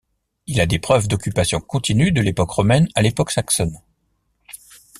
[0.47, 3.79] Il y a des preuves d'occupation continue de l'époque romaine à l'époque saxonne.